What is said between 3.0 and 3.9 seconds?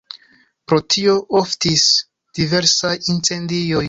incendioj.